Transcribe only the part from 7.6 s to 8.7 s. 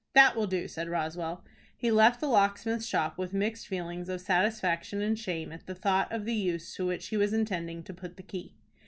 to put the key.